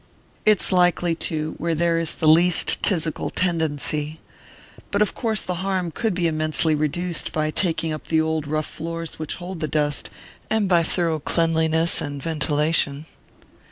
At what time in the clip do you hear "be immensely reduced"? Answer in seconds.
6.15-7.31